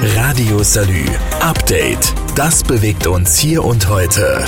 Radio 0.00 0.62
Salü. 0.62 1.06
Update. 1.40 2.14
Das 2.36 2.62
bewegt 2.62 3.08
uns 3.08 3.36
hier 3.36 3.64
und 3.64 3.88
heute. 3.88 4.44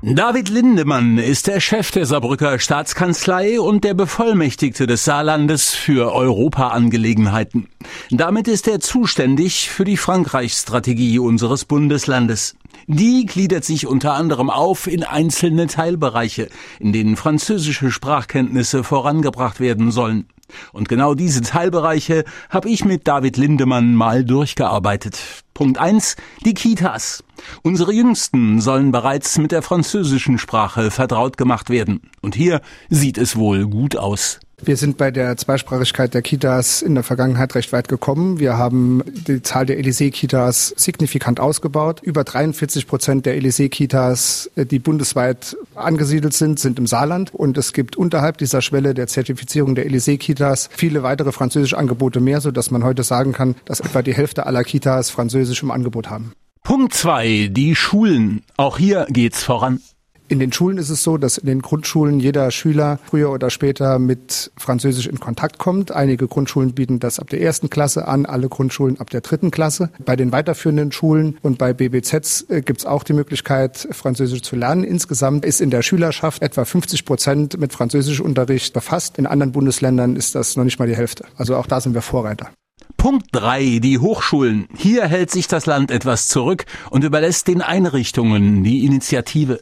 David 0.00 0.48
Lindemann 0.48 1.18
ist 1.18 1.46
der 1.46 1.60
Chef 1.60 1.90
der 1.90 2.06
Saarbrücker 2.06 2.58
Staatskanzlei 2.58 3.60
und 3.60 3.84
der 3.84 3.92
Bevollmächtigte 3.92 4.86
des 4.86 5.04
Saarlandes 5.04 5.74
für 5.74 6.14
Europaangelegenheiten. 6.14 7.68
Damit 8.10 8.48
ist 8.48 8.66
er 8.66 8.80
zuständig 8.80 9.68
für 9.68 9.84
die 9.84 9.98
Frankreichsstrategie 9.98 11.18
unseres 11.18 11.66
Bundeslandes. 11.66 12.56
Die 12.86 13.26
gliedert 13.26 13.64
sich 13.64 13.86
unter 13.86 14.14
anderem 14.14 14.48
auf 14.48 14.86
in 14.86 15.04
einzelne 15.04 15.66
Teilbereiche, 15.66 16.48
in 16.78 16.94
denen 16.94 17.16
französische 17.16 17.90
Sprachkenntnisse 17.90 18.84
vorangebracht 18.84 19.60
werden 19.60 19.90
sollen. 19.90 20.24
Und 20.72 20.88
genau 20.88 21.14
diese 21.14 21.42
Teilbereiche 21.42 22.24
habe 22.48 22.68
ich 22.68 22.84
mit 22.84 23.06
David 23.06 23.36
Lindemann 23.36 23.94
mal 23.94 24.24
durchgearbeitet. 24.24 25.18
Punkt 25.54 25.78
eins: 25.78 26.16
Die 26.44 26.54
Kitas. 26.54 27.22
Unsere 27.62 27.92
Jüngsten 27.92 28.60
sollen 28.60 28.92
bereits 28.92 29.38
mit 29.38 29.52
der 29.52 29.62
französischen 29.62 30.38
Sprache 30.38 30.90
vertraut 30.90 31.36
gemacht 31.36 31.70
werden. 31.70 32.10
Und 32.20 32.34
hier 32.34 32.60
sieht 32.88 33.18
es 33.18 33.36
wohl 33.36 33.66
gut 33.66 33.96
aus. 33.96 34.40
Wir 34.62 34.76
sind 34.76 34.98
bei 34.98 35.10
der 35.10 35.36
Zweisprachigkeit 35.36 36.12
der 36.12 36.20
Kitas 36.20 36.82
in 36.82 36.94
der 36.94 37.02
Vergangenheit 37.02 37.54
recht 37.54 37.72
weit 37.72 37.88
gekommen. 37.88 38.38
Wir 38.38 38.58
haben 38.58 39.02
die 39.26 39.40
Zahl 39.42 39.64
der 39.64 39.78
Elysée-Kitas 39.78 40.74
signifikant 40.76 41.40
ausgebaut. 41.40 42.00
Über 42.02 42.24
43 42.24 42.86
Prozent 42.86 43.24
der 43.24 43.36
Elysée-Kitas, 43.36 44.50
die 44.56 44.78
bundesweit 44.78 45.56
angesiedelt 45.74 46.34
sind, 46.34 46.58
sind 46.58 46.78
im 46.78 46.86
Saarland. 46.86 47.34
Und 47.34 47.56
es 47.56 47.72
gibt 47.72 47.96
unterhalb 47.96 48.36
dieser 48.38 48.60
Schwelle 48.60 48.92
der 48.92 49.06
Zertifizierung 49.06 49.74
der 49.74 49.86
Elysée-Kitas 49.86 50.68
viele 50.72 51.02
weitere 51.02 51.32
französische 51.32 51.78
Angebote 51.78 52.20
mehr, 52.20 52.40
sodass 52.40 52.70
man 52.70 52.84
heute 52.84 53.02
sagen 53.02 53.32
kann, 53.32 53.54
dass 53.64 53.80
etwa 53.80 54.02
die 54.02 54.14
Hälfte 54.14 54.44
aller 54.46 54.64
Kitas 54.64 55.08
Französisch 55.10 55.62
im 55.62 55.70
Angebot 55.70 56.10
haben. 56.10 56.32
Punkt 56.62 56.92
zwei: 56.92 57.48
Die 57.50 57.74
Schulen. 57.74 58.42
Auch 58.58 58.76
hier 58.76 59.06
geht's 59.08 59.42
voran. 59.42 59.80
In 60.30 60.38
den 60.38 60.52
Schulen 60.52 60.78
ist 60.78 60.90
es 60.90 61.02
so, 61.02 61.18
dass 61.18 61.38
in 61.38 61.46
den 61.48 61.60
Grundschulen 61.60 62.20
jeder 62.20 62.52
Schüler 62.52 63.00
früher 63.04 63.32
oder 63.32 63.50
später 63.50 63.98
mit 63.98 64.52
Französisch 64.56 65.08
in 65.08 65.18
Kontakt 65.18 65.58
kommt. 65.58 65.90
Einige 65.90 66.28
Grundschulen 66.28 66.72
bieten 66.72 67.00
das 67.00 67.18
ab 67.18 67.28
der 67.30 67.40
ersten 67.40 67.68
Klasse 67.68 68.06
an, 68.06 68.26
alle 68.26 68.48
Grundschulen 68.48 69.00
ab 69.00 69.10
der 69.10 69.22
dritten 69.22 69.50
Klasse. 69.50 69.90
Bei 69.98 70.14
den 70.14 70.30
weiterführenden 70.30 70.92
Schulen 70.92 71.36
und 71.42 71.58
bei 71.58 71.72
BBZs 71.72 72.46
äh, 72.48 72.62
gibt 72.62 72.78
es 72.78 72.86
auch 72.86 73.02
die 73.02 73.12
Möglichkeit, 73.12 73.88
Französisch 73.90 74.42
zu 74.42 74.54
lernen. 74.54 74.84
Insgesamt 74.84 75.44
ist 75.44 75.60
in 75.60 75.70
der 75.70 75.82
Schülerschaft 75.82 76.42
etwa 76.42 76.64
50 76.64 77.04
Prozent 77.04 77.58
mit 77.58 77.72
Französischunterricht 77.72 78.72
befasst. 78.72 79.18
In 79.18 79.26
anderen 79.26 79.50
Bundesländern 79.50 80.14
ist 80.14 80.36
das 80.36 80.54
noch 80.54 80.62
nicht 80.62 80.78
mal 80.78 80.86
die 80.86 80.96
Hälfte. 80.96 81.24
Also 81.38 81.56
auch 81.56 81.66
da 81.66 81.80
sind 81.80 81.94
wir 81.94 82.02
Vorreiter. 82.02 82.50
Punkt 82.96 83.26
drei: 83.32 83.80
Die 83.82 83.98
Hochschulen. 83.98 84.68
Hier 84.76 85.06
hält 85.06 85.32
sich 85.32 85.48
das 85.48 85.66
Land 85.66 85.90
etwas 85.90 86.28
zurück 86.28 86.66
und 86.90 87.02
überlässt 87.02 87.48
den 87.48 87.62
Einrichtungen 87.62 88.62
die 88.62 88.84
Initiative. 88.84 89.58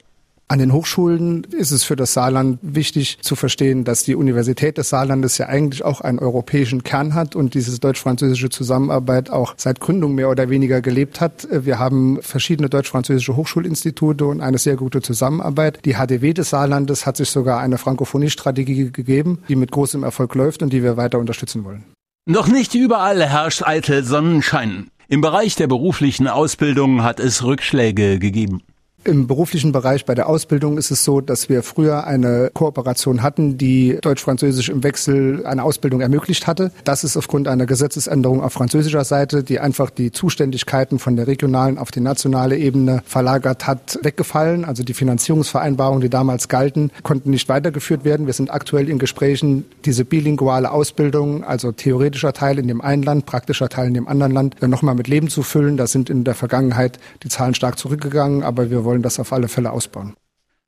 An 0.51 0.61
den 0.61 0.73
Hochschulen 0.73 1.45
ist 1.45 1.73
es 1.73 1.85
für 1.85 1.95
das 1.95 2.15
Saarland 2.15 2.59
wichtig 2.63 3.19
zu 3.21 3.37
verstehen, 3.37 3.85
dass 3.85 4.05
die 4.05 4.15
Universität 4.15 4.79
des 4.79 4.89
Saarlandes 4.89 5.37
ja 5.37 5.45
eigentlich 5.47 5.85
auch 5.85 6.01
einen 6.01 6.19
europäischen 6.19 6.83
Kern 6.83 7.13
hat 7.13 7.37
und 7.37 7.53
diese 7.53 7.79
deutsch-französische 7.79 8.49
Zusammenarbeit 8.49 9.29
auch 9.29 9.53
seit 9.59 9.79
Gründung 9.79 10.15
mehr 10.15 10.31
oder 10.31 10.49
weniger 10.49 10.81
gelebt 10.81 11.21
hat. 11.21 11.47
Wir 11.51 11.79
haben 11.79 12.23
verschiedene 12.23 12.71
deutsch-französische 12.71 13.37
Hochschulinstitute 13.37 14.25
und 14.25 14.41
eine 14.41 14.57
sehr 14.57 14.77
gute 14.77 15.03
Zusammenarbeit. 15.03 15.81
Die 15.85 15.97
HDW 15.97 16.33
des 16.33 16.49
Saarlandes 16.49 17.05
hat 17.05 17.19
sich 17.19 17.29
sogar 17.29 17.61
eine 17.61 17.77
Frankophonie-Strategie 17.77 18.91
gegeben, 18.91 19.41
die 19.51 19.57
mit 19.57 19.71
großem 19.71 20.03
Erfolg 20.03 20.35
läuft 20.35 20.63
und 20.63 20.73
die 20.73 20.83
wir 20.83 20.97
weiter 20.97 21.19
unterstützen 21.19 21.65
wollen. 21.65 21.85
Doch 22.25 22.49
nicht 22.49 22.75
überall 22.75 23.23
herrscht 23.23 23.65
eitel 23.67 24.03
Sonnenschein. 24.03 24.89
Im 25.09 25.21
Bereich 25.21 25.57
der 25.57 25.67
beruflichen 25.67 26.27
Ausbildung 26.27 27.03
hat 27.03 27.21
es 27.21 27.45
Rückschläge 27.45 28.19
gegeben. 28.19 28.63
Im 29.05 29.29
beruflichen 29.29 29.71
Bereich 29.71 30.05
bei 30.05 30.15
der 30.17 30.29
Ausbildung 30.29 30.77
ist 30.77 30.91
es 30.91 31.05
so, 31.05 31.21
dass 31.21 31.49
wir 31.49 31.63
früher 31.63 32.05
eine 32.05 32.51
Kooperation 32.53 33.23
hatten, 33.23 33.57
die 33.57 33.97
Deutsch-Französisch 34.03 34.69
im 34.69 34.83
Wechsel 34.83 35.47
eine 35.47 35.63
Ausbildung 35.63 36.01
ermöglicht 36.01 36.49
hatte. 36.49 36.73
Das 36.83 37.05
ist 37.05 37.17
aufgrund 37.17 37.47
einer 37.47 37.65
Gesetzesänderung 37.65 38.43
auf 38.43 38.53
französischer 38.53 39.05
Seite, 39.05 39.45
die 39.45 39.61
einfach 39.61 39.91
die 39.91 40.11
Zuständigkeiten 40.11 40.99
von 40.99 41.15
der 41.15 41.29
regionalen 41.29 41.79
auf 41.79 41.93
die 41.93 42.01
nationale 42.01 42.59
Ebene 42.59 43.03
verlagert 43.07 43.69
hat, 43.69 44.01
weggefallen. 44.03 44.65
Also 44.65 44.83
die 44.83 44.95
Finanzierungsvereinbarungen, 44.95 46.01
die 46.01 46.11
damals 46.11 46.49
galten, 46.49 46.91
konnten 47.05 47.31
nicht 47.31 47.49
weitergeführt 47.49 48.05
werden. 48.05 48.27
Wir 48.27 48.35
sind 48.35 48.53
aktuell 48.53 48.89
in 48.89 48.99
Gesprächen, 48.99 49.65
diese 49.85 50.05
bilinguale 50.05 50.73
Ausbildung, 50.73 51.45
also 51.45 51.71
theoretischer 51.71 52.33
Teil 52.33 52.59
in 52.59 52.67
dem 52.67 52.81
einen 52.81 53.05
Land, 53.05 53.27
praktischer 53.27 53.69
Teil 53.69 53.87
in 53.87 53.95
dem 53.95 54.09
anderen 54.09 54.33
Land, 54.33 54.61
nochmal 54.61 54.97
mit 54.97 55.07
Leben 55.07 55.29
zu 55.29 55.45
füllen. 55.45 55.77
Da 55.77 55.87
sind 55.87 56.11
in 56.11 56.25
der 56.25 56.35
Vergangenheit 56.35 56.99
die 57.23 57.29
Zahlen 57.29 57.55
stark 57.55 57.79
zurückgegangen, 57.79 58.43
aber 58.43 58.71
wir 58.71 58.85
wollen 58.85 58.98
wollen 58.99 59.03
das 59.05 59.21
auf 59.21 59.33
alle 59.33 59.49
Fälle 59.49 59.71
ausbauen. 59.71 60.17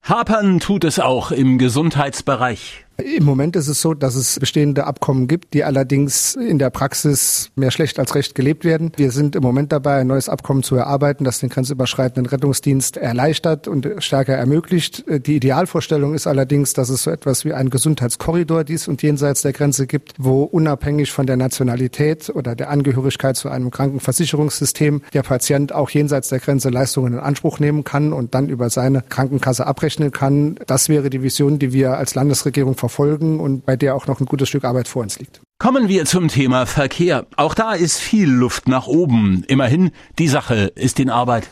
Hapern 0.03 0.61
tut 0.61 0.85
es 0.85 0.99
auch 1.01 1.33
im 1.33 1.59
Gesundheitsbereich. 1.59 2.87
Im 3.00 3.25
Moment 3.25 3.56
ist 3.56 3.69
es 3.69 3.81
so, 3.81 3.94
dass 3.94 4.15
es 4.15 4.38
bestehende 4.38 4.87
Abkommen 4.87 5.27
gibt, 5.27 5.55
die 5.55 5.65
allerdings 5.65 6.34
in 6.34 6.59
der 6.59 6.71
Praxis 6.71 7.50
mehr 7.56 7.71
schlecht 7.71 7.99
als 7.99 8.15
recht 8.15 8.34
gelebt 8.34 8.65
werden. 8.65 8.93
Wir 8.97 9.11
sind 9.11 9.37
im 9.37 9.43
Moment 9.43 9.72
dabei, 9.72 9.97
ein 9.97 10.06
neues 10.06 10.28
Abkommen 10.28 10.62
zu 10.62 10.77
erarbeiten, 10.77 11.25
das 11.25 11.41
den 11.41 11.49
grenzüberschreitenden 11.49 12.27
Rettungsdienst 12.27 12.97
erleichtert 12.97 13.69
und 13.69 13.88
stärker 13.99 14.34
ermöglicht. 14.34 15.05
Die 15.27 15.37
Idealvorstellung 15.37 16.15
ist 16.15 16.27
allerdings, 16.27 16.72
dass 16.75 16.91
es 16.91 17.05
so 17.05 17.11
etwas 17.11 17.44
wie 17.44 17.53
einen 17.53 17.71
Gesundheitskorridor 17.71 18.65
dies 18.65 18.88
und 18.88 19.03
jenseits 19.03 19.43
der 19.43 19.53
Grenze 19.53 19.87
gibt, 19.87 20.15
wo 20.19 20.43
unabhängig 20.43 21.11
von 21.11 21.27
der 21.27 21.37
Nationalität 21.37 22.31
oder 22.31 22.55
der 22.55 22.71
Angehörigkeit 22.71 23.37
zu 23.37 23.49
einem 23.49 23.71
Krankenversicherungssystem 23.71 25.03
der 25.15 25.22
Patient 25.22 25.72
auch 25.72 25.91
jenseits 25.91 26.28
der 26.28 26.41
Grenze 26.41 26.69
Leistungen 26.69 27.15
in 27.15 27.19
Anspruch 27.19 27.61
nehmen 27.61 27.84
kann 27.84 28.12
und 28.12 28.34
dann 28.34 28.49
über 28.49 28.71
seine 28.71 29.03
Krankenkasse 29.09 29.67
abrechnen 29.67 30.11
kann. 30.11 30.56
Das 30.67 30.88
wäre 30.88 31.11
die 31.11 31.22
Vision, 31.22 31.59
die 31.59 31.72
wir 31.72 31.97
als 31.97 32.15
Landesregierung 32.15 32.77
verfolgen 32.77 32.90
verfolgen 32.91 33.41
und 33.41 33.65
bei 33.65 33.77
der 33.77 33.95
auch 33.95 34.06
noch 34.06 34.21
ein 34.21 34.27
gutes 34.27 34.49
Stück 34.49 34.65
Arbeit 34.65 34.89
vor 34.89 35.03
uns 35.03 35.19
liegt. 35.19 35.41
Kommen 35.59 35.89
wir 35.89 36.05
zum 36.05 36.28
Thema 36.28 36.67
Verkehr. 36.67 37.27
Auch 37.37 37.55
da 37.55 37.73
ist 37.73 37.99
viel 37.99 38.28
Luft 38.28 38.69
nach 38.69 38.87
oben. 38.87 39.45
Immerhin, 39.47 39.93
die 40.19 40.28
Sache 40.28 40.73
ist 40.75 40.99
in 40.99 41.11
Arbeit. 41.11 41.50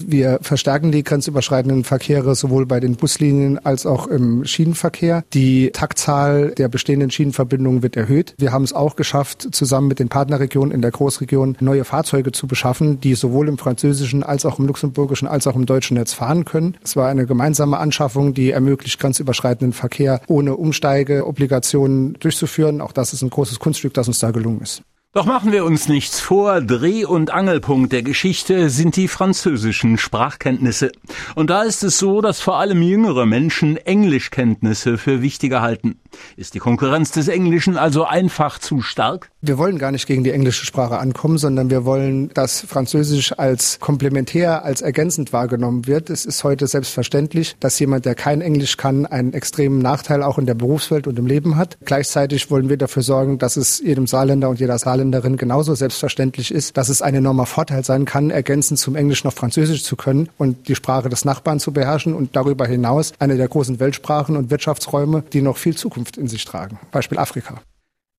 Wir 0.00 0.38
verstärken 0.42 0.92
die 0.92 1.02
grenzüberschreitenden 1.02 1.82
Verkehre 1.82 2.34
sowohl 2.34 2.66
bei 2.66 2.78
den 2.78 2.96
Buslinien 2.96 3.58
als 3.58 3.84
auch 3.84 4.06
im 4.06 4.44
Schienenverkehr. 4.44 5.24
Die 5.34 5.70
Taktzahl 5.72 6.52
der 6.52 6.68
bestehenden 6.68 7.10
Schienenverbindungen 7.10 7.82
wird 7.82 7.96
erhöht. 7.96 8.34
Wir 8.38 8.52
haben 8.52 8.62
es 8.62 8.72
auch 8.72 8.94
geschafft, 8.94 9.48
zusammen 9.50 9.88
mit 9.88 9.98
den 9.98 10.08
Partnerregionen 10.08 10.72
in 10.72 10.82
der 10.82 10.92
Großregion 10.92 11.56
neue 11.60 11.84
Fahrzeuge 11.84 12.30
zu 12.30 12.46
beschaffen, 12.46 13.00
die 13.00 13.14
sowohl 13.14 13.48
im 13.48 13.58
französischen 13.58 14.22
als 14.22 14.46
auch 14.46 14.58
im 14.58 14.66
luxemburgischen 14.66 15.26
als 15.26 15.46
auch 15.46 15.56
im 15.56 15.66
deutschen 15.66 15.96
Netz 15.96 16.12
fahren 16.12 16.44
können. 16.44 16.76
Es 16.82 16.94
war 16.94 17.08
eine 17.08 17.26
gemeinsame 17.26 17.78
Anschaffung, 17.78 18.34
die 18.34 18.52
ermöglicht, 18.52 19.00
grenzüberschreitenden 19.00 19.72
Verkehr 19.72 20.20
ohne 20.28 20.56
Umsteigeobligationen 20.56 22.14
durchzuführen. 22.20 22.80
Auch 22.80 22.92
das 22.92 23.12
ist 23.12 23.22
ein 23.22 23.30
großes 23.30 23.58
Kunststück, 23.58 23.94
das 23.94 24.06
uns 24.06 24.20
da 24.20 24.30
gelungen 24.30 24.60
ist. 24.60 24.82
Doch 25.14 25.24
machen 25.24 25.52
wir 25.52 25.64
uns 25.64 25.88
nichts 25.88 26.20
vor, 26.20 26.60
Dreh- 26.60 27.06
und 27.06 27.30
Angelpunkt 27.30 27.92
der 27.92 28.02
Geschichte 28.02 28.68
sind 28.68 28.94
die 28.94 29.08
französischen 29.08 29.96
Sprachkenntnisse. 29.96 30.92
Und 31.34 31.48
da 31.48 31.62
ist 31.62 31.82
es 31.82 31.98
so, 31.98 32.20
dass 32.20 32.42
vor 32.42 32.58
allem 32.58 32.82
jüngere 32.82 33.24
Menschen 33.24 33.78
Englischkenntnisse 33.78 34.98
für 34.98 35.22
wichtiger 35.22 35.62
halten. 35.62 35.98
Ist 36.36 36.54
die 36.54 36.58
Konkurrenz 36.58 37.10
des 37.10 37.28
Englischen 37.28 37.76
also 37.76 38.04
einfach 38.04 38.58
zu 38.58 38.82
stark? 38.82 39.30
Wir 39.40 39.56
wollen 39.56 39.78
gar 39.78 39.92
nicht 39.92 40.06
gegen 40.06 40.24
die 40.24 40.32
englische 40.32 40.66
Sprache 40.66 40.98
ankommen, 40.98 41.38
sondern 41.38 41.70
wir 41.70 41.84
wollen, 41.84 42.30
dass 42.34 42.60
Französisch 42.60 43.38
als 43.38 43.78
komplementär, 43.78 44.64
als 44.64 44.82
ergänzend 44.82 45.32
wahrgenommen 45.32 45.86
wird. 45.86 46.10
Es 46.10 46.24
ist 46.24 46.42
heute 46.42 46.66
selbstverständlich, 46.66 47.56
dass 47.60 47.78
jemand, 47.78 48.04
der 48.04 48.14
kein 48.14 48.40
Englisch 48.40 48.76
kann, 48.76 49.06
einen 49.06 49.34
extremen 49.34 49.78
Nachteil 49.78 50.24
auch 50.24 50.38
in 50.38 50.46
der 50.46 50.54
Berufswelt 50.54 51.06
und 51.06 51.18
im 51.18 51.26
Leben 51.26 51.56
hat. 51.56 51.78
Gleichzeitig 51.84 52.50
wollen 52.50 52.68
wir 52.68 52.76
dafür 52.76 53.02
sorgen, 53.02 53.38
dass 53.38 53.56
es 53.56 53.80
jedem 53.80 54.06
Saarländer 54.06 54.48
und 54.48 54.58
jeder 54.58 54.78
Saarländerin 54.78 55.36
genauso 55.36 55.74
selbstverständlich 55.74 56.50
ist, 56.52 56.76
dass 56.76 56.88
es 56.88 57.00
ein 57.00 57.14
enormer 57.14 57.46
Vorteil 57.46 57.84
sein 57.84 58.04
kann, 58.06 58.30
ergänzend 58.30 58.80
zum 58.80 58.96
Englisch 58.96 59.22
noch 59.22 59.32
Französisch 59.32 59.84
zu 59.84 59.94
können 59.94 60.28
und 60.36 60.68
die 60.68 60.74
Sprache 60.74 61.08
des 61.08 61.24
Nachbarn 61.24 61.60
zu 61.60 61.72
beherrschen 61.72 62.14
und 62.14 62.34
darüber 62.34 62.66
hinaus 62.66 63.12
eine 63.20 63.36
der 63.36 63.48
großen 63.48 63.78
Weltsprachen 63.78 64.36
und 64.36 64.50
Wirtschaftsräume, 64.50 65.22
die 65.32 65.42
noch 65.42 65.56
viel 65.56 65.76
Zukunft 65.76 65.97
in 66.16 66.28
sich 66.28 66.44
tragen. 66.44 66.78
Beispiel 66.90 67.18
Afrika. 67.18 67.60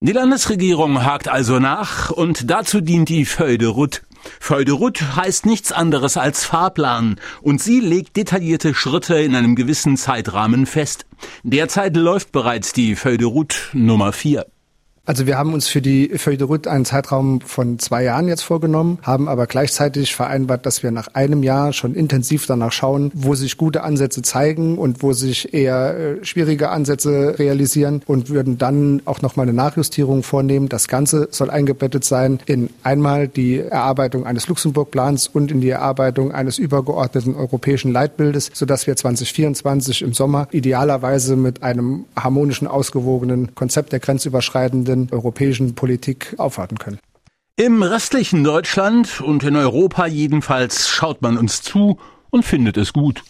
Die 0.02 0.12
Landesregierung 0.12 1.04
hakt 1.04 1.28
also 1.28 1.58
nach 1.58 2.10
und 2.10 2.50
dazu 2.50 2.80
dient 2.80 3.10
die 3.10 3.26
Feuille 3.26 3.58
de 3.58 3.68
route. 3.68 4.00
Feuille 4.38 4.64
de 4.64 4.74
route 4.74 5.16
heißt 5.16 5.44
nichts 5.44 5.72
anderes 5.72 6.16
als 6.16 6.44
Fahrplan 6.44 7.16
und 7.42 7.60
sie 7.60 7.80
legt 7.80 8.16
detaillierte 8.16 8.74
Schritte 8.74 9.20
in 9.20 9.34
einem 9.34 9.56
gewissen 9.56 9.98
Zeitrahmen 9.98 10.64
fest. 10.64 11.04
Derzeit 11.42 11.96
läuft 11.96 12.32
bereits 12.32 12.72
die 12.72 12.96
Feuille 12.96 13.18
de 13.18 13.26
route 13.26 13.56
Nummer 13.74 14.12
4. 14.12 14.46
Also 15.06 15.26
wir 15.26 15.38
haben 15.38 15.54
uns 15.54 15.66
für 15.66 15.80
die 15.80 16.10
Feuille 16.18 16.36
de 16.36 16.46
Route 16.46 16.70
einen 16.70 16.84
Zeitraum 16.84 17.40
von 17.40 17.78
zwei 17.78 18.04
Jahren 18.04 18.28
jetzt 18.28 18.42
vorgenommen, 18.42 18.98
haben 19.02 19.28
aber 19.28 19.46
gleichzeitig 19.46 20.14
vereinbart, 20.14 20.66
dass 20.66 20.82
wir 20.82 20.90
nach 20.90 21.08
einem 21.14 21.42
Jahr 21.42 21.72
schon 21.72 21.94
intensiv 21.94 22.46
danach 22.46 22.70
schauen, 22.70 23.10
wo 23.14 23.34
sich 23.34 23.56
gute 23.56 23.82
Ansätze 23.82 24.20
zeigen 24.20 24.76
und 24.76 25.02
wo 25.02 25.14
sich 25.14 25.54
eher 25.54 25.96
äh, 26.20 26.24
schwierige 26.24 26.68
Ansätze 26.68 27.38
realisieren 27.38 28.02
und 28.06 28.28
würden 28.28 28.58
dann 28.58 29.00
auch 29.06 29.22
nochmal 29.22 29.44
eine 29.44 29.54
Nachjustierung 29.54 30.22
vornehmen. 30.22 30.68
Das 30.68 30.86
Ganze 30.86 31.28
soll 31.30 31.50
eingebettet 31.50 32.04
sein 32.04 32.38
in 32.44 32.68
einmal 32.82 33.26
die 33.26 33.58
Erarbeitung 33.58 34.26
eines 34.26 34.48
Luxemburg-Plans 34.48 35.28
und 35.28 35.50
in 35.50 35.62
die 35.62 35.70
Erarbeitung 35.70 36.30
eines 36.32 36.58
übergeordneten 36.58 37.34
europäischen 37.34 37.90
Leitbildes, 37.90 38.50
sodass 38.52 38.86
wir 38.86 38.96
2024 38.96 40.02
im 40.02 40.12
Sommer 40.12 40.46
idealerweise 40.52 41.36
mit 41.36 41.62
einem 41.62 42.04
harmonischen, 42.14 42.68
ausgewogenen 42.68 43.54
Konzept 43.54 43.92
der 43.92 44.00
grenzüberschreitenden 44.00 44.89
europäischen 45.10 45.74
Politik 45.74 46.34
aufwarten 46.38 46.78
können. 46.78 46.98
Im 47.56 47.82
restlichen 47.82 48.42
Deutschland 48.42 49.20
und 49.20 49.42
in 49.42 49.56
Europa 49.56 50.06
jedenfalls 50.06 50.88
schaut 50.88 51.20
man 51.20 51.36
uns 51.36 51.62
zu 51.62 51.98
und 52.30 52.44
findet 52.44 52.76
es 52.76 52.92
gut. 52.92 53.22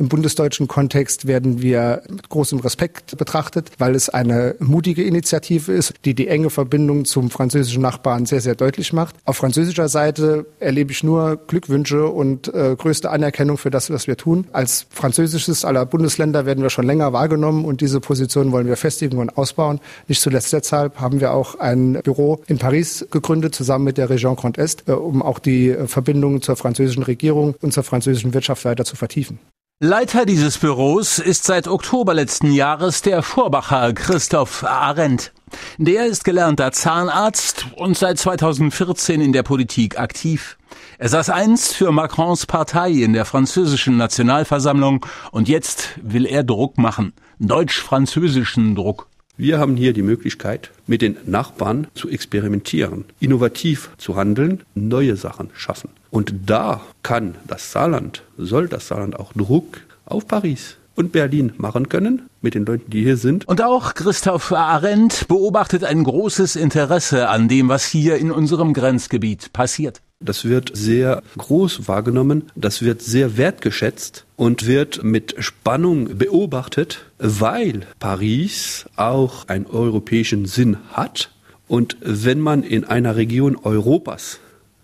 Im 0.00 0.08
bundesdeutschen 0.08 0.68
Kontext 0.68 1.26
werden 1.26 1.60
wir 1.60 2.02
mit 2.08 2.28
großem 2.28 2.60
Respekt 2.60 3.18
betrachtet, 3.18 3.72
weil 3.78 3.96
es 3.96 4.08
eine 4.08 4.54
mutige 4.60 5.02
Initiative 5.02 5.72
ist, 5.72 5.92
die 6.04 6.14
die 6.14 6.28
enge 6.28 6.50
Verbindung 6.50 7.04
zum 7.04 7.30
französischen 7.30 7.82
Nachbarn 7.82 8.24
sehr, 8.24 8.40
sehr 8.40 8.54
deutlich 8.54 8.92
macht. 8.92 9.16
Auf 9.24 9.38
französischer 9.38 9.88
Seite 9.88 10.46
erlebe 10.60 10.92
ich 10.92 11.02
nur 11.02 11.36
Glückwünsche 11.48 12.06
und 12.06 12.46
äh, 12.54 12.76
größte 12.78 13.10
Anerkennung 13.10 13.58
für 13.58 13.70
das, 13.70 13.90
was 13.90 14.06
wir 14.06 14.16
tun. 14.16 14.46
Als 14.52 14.86
französisches 14.90 15.64
aller 15.64 15.84
Bundesländer 15.84 16.46
werden 16.46 16.62
wir 16.62 16.70
schon 16.70 16.86
länger 16.86 17.12
wahrgenommen 17.12 17.64
und 17.64 17.80
diese 17.80 17.98
Position 17.98 18.52
wollen 18.52 18.68
wir 18.68 18.76
festigen 18.76 19.18
und 19.18 19.36
ausbauen. 19.36 19.80
Nicht 20.06 20.20
zuletzt 20.20 20.52
deshalb 20.52 21.00
haben 21.00 21.20
wir 21.20 21.32
auch 21.32 21.56
ein 21.56 21.94
Büro 22.04 22.40
in 22.46 22.58
Paris 22.58 23.04
gegründet, 23.10 23.56
zusammen 23.56 23.86
mit 23.86 23.98
der 23.98 24.10
Region 24.10 24.36
Grand 24.36 24.58
Est, 24.58 24.84
äh, 24.86 24.92
um 24.92 25.22
auch 25.22 25.40
die 25.40 25.74
Verbindungen 25.86 26.40
zur 26.40 26.54
französischen 26.54 27.02
Regierung 27.02 27.56
und 27.60 27.72
zur 27.72 27.82
französischen 27.82 28.32
Wirtschaft 28.32 28.64
weiter 28.64 28.84
zu 28.84 28.94
vertiefen. 28.94 29.40
Leiter 29.80 30.26
dieses 30.26 30.58
Büros 30.58 31.20
ist 31.20 31.44
seit 31.44 31.68
Oktober 31.68 32.12
letzten 32.12 32.50
Jahres 32.50 33.00
der 33.00 33.22
Vorbacher 33.22 33.92
Christoph 33.92 34.64
Arendt. 34.64 35.32
Der 35.76 36.06
ist 36.06 36.24
gelernter 36.24 36.72
Zahnarzt 36.72 37.66
und 37.76 37.96
seit 37.96 38.18
2014 38.18 39.20
in 39.20 39.32
der 39.32 39.44
Politik 39.44 39.96
aktiv. 39.96 40.58
Er 40.98 41.08
saß 41.08 41.30
einst 41.30 41.76
für 41.76 41.92
Macrons 41.92 42.44
Partei 42.44 42.90
in 42.90 43.12
der 43.12 43.24
französischen 43.24 43.96
Nationalversammlung 43.96 45.06
und 45.30 45.48
jetzt 45.48 45.90
will 46.02 46.26
er 46.26 46.42
Druck 46.42 46.76
machen. 46.76 47.12
Deutsch-französischen 47.38 48.74
Druck. 48.74 49.06
Wir 49.40 49.60
haben 49.60 49.76
hier 49.76 49.92
die 49.92 50.02
Möglichkeit, 50.02 50.72
mit 50.88 51.00
den 51.00 51.16
Nachbarn 51.24 51.86
zu 51.94 52.08
experimentieren, 52.08 53.04
innovativ 53.20 53.90
zu 53.96 54.16
handeln, 54.16 54.64
neue 54.74 55.14
Sachen 55.14 55.50
schaffen. 55.54 55.90
Und 56.10 56.34
da 56.46 56.80
kann 57.04 57.36
das 57.46 57.70
Saarland, 57.70 58.24
soll 58.36 58.66
das 58.66 58.88
Saarland 58.88 59.16
auch 59.16 59.32
Druck 59.34 59.82
auf 60.06 60.26
Paris 60.26 60.76
und 60.96 61.12
Berlin 61.12 61.52
machen 61.56 61.88
können 61.88 62.22
mit 62.42 62.54
den 62.54 62.66
Leuten, 62.66 62.90
die 62.90 63.04
hier 63.04 63.16
sind. 63.16 63.46
Und 63.46 63.62
auch 63.62 63.94
Christoph 63.94 64.50
Arendt 64.50 65.28
beobachtet 65.28 65.84
ein 65.84 66.02
großes 66.02 66.56
Interesse 66.56 67.28
an 67.28 67.46
dem, 67.46 67.68
was 67.68 67.86
hier 67.86 68.16
in 68.16 68.32
unserem 68.32 68.74
Grenzgebiet 68.74 69.52
passiert. 69.52 70.00
Das 70.20 70.44
wird 70.44 70.76
sehr 70.76 71.22
groß 71.36 71.86
wahrgenommen, 71.86 72.50
das 72.56 72.82
wird 72.82 73.02
sehr 73.02 73.36
wertgeschätzt 73.36 74.26
und 74.34 74.66
wird 74.66 75.04
mit 75.04 75.36
Spannung 75.38 76.18
beobachtet, 76.18 77.06
weil 77.18 77.86
Paris 78.00 78.86
auch 78.96 79.46
einen 79.46 79.66
europäischen 79.66 80.46
Sinn 80.46 80.76
hat. 80.92 81.30
Und 81.68 81.96
wenn 82.00 82.40
man 82.40 82.64
in 82.64 82.84
einer 82.84 83.14
Region 83.14 83.56
Europas 83.56 84.40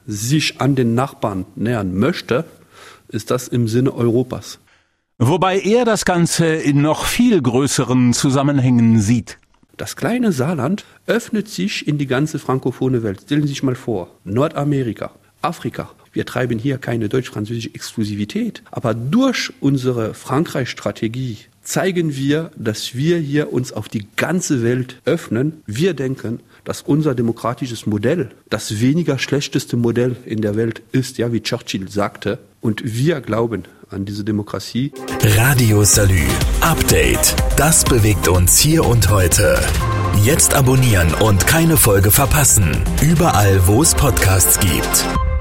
sich 0.06 0.60
an 0.60 0.76
den 0.76 0.94
Nachbarn 0.94 1.46
nähern 1.56 1.94
möchte, 1.94 2.44
ist 3.08 3.32
das 3.32 3.48
im 3.48 3.66
Sinne 3.66 3.92
Europas. 3.92 4.60
Wobei 5.18 5.58
er 5.58 5.84
das 5.84 6.04
Ganze 6.04 6.46
in 6.46 6.80
noch 6.80 7.06
viel 7.06 7.42
größeren 7.42 8.12
Zusammenhängen 8.12 9.00
sieht. 9.00 9.38
Das 9.76 9.96
kleine 9.96 10.30
Saarland 10.30 10.84
öffnet 11.06 11.48
sich 11.48 11.88
in 11.88 11.98
die 11.98 12.06
ganze 12.06 12.38
frankophone 12.38 13.02
Welt. 13.02 13.22
Stellen 13.22 13.42
Sie 13.42 13.48
sich 13.48 13.64
mal 13.64 13.74
vor, 13.74 14.08
Nordamerika, 14.22 15.10
Afrika. 15.44 15.90
Wir 16.12 16.24
treiben 16.24 16.58
hier 16.58 16.78
keine 16.78 17.08
deutsch-französische 17.08 17.74
Exklusivität, 17.74 18.62
aber 18.70 18.94
durch 18.94 19.52
unsere 19.60 20.14
Frankreich-Strategie 20.14 21.38
zeigen 21.62 22.14
wir, 22.14 22.50
dass 22.56 22.94
wir 22.94 23.18
hier 23.18 23.52
uns 23.52 23.72
auf 23.72 23.88
die 23.88 24.06
ganze 24.16 24.62
Welt 24.62 25.00
öffnen. 25.04 25.62
Wir 25.66 25.94
denken, 25.94 26.40
dass 26.64 26.82
unser 26.82 27.14
demokratisches 27.14 27.86
Modell 27.86 28.30
das 28.48 28.80
weniger 28.80 29.18
schlechteste 29.18 29.76
Modell 29.76 30.16
in 30.24 30.40
der 30.40 30.56
Welt 30.56 30.82
ist, 30.92 31.18
ja, 31.18 31.32
wie 31.32 31.40
Churchill 31.42 31.90
sagte. 31.90 32.38
Und 32.60 32.82
wir 32.84 33.20
glauben 33.20 33.64
an 33.90 34.04
diese 34.04 34.24
Demokratie. 34.24 34.92
Radio 35.36 35.84
Salü. 35.84 36.22
Update. 36.60 37.34
Das 37.56 37.84
bewegt 37.84 38.28
uns 38.28 38.58
hier 38.58 38.84
und 38.86 39.10
heute. 39.10 39.58
Jetzt 40.22 40.54
abonnieren 40.54 41.12
und 41.14 41.46
keine 41.46 41.76
Folge 41.76 42.10
verpassen. 42.10 42.82
Überall, 43.02 43.66
wo 43.66 43.82
es 43.82 43.94
Podcasts 43.94 44.58
gibt. 44.60 45.33